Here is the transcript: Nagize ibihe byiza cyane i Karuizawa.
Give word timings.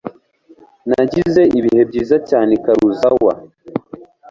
Nagize 0.89 1.41
ibihe 1.57 1.81
byiza 1.89 2.15
cyane 2.29 2.51
i 2.57 2.59
Karuizawa. 2.63 3.33